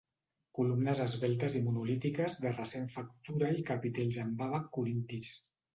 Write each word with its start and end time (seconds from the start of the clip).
Columnes 0.59 1.01
esveltes 1.03 1.57
i 1.59 1.61
monolítiques 1.67 2.39
de 2.47 2.55
recent 2.57 2.91
factura 2.97 3.55
i 3.61 3.69
capitells 3.73 4.23
amb 4.27 4.47
àbac 4.49 4.71
corintis. 4.81 5.35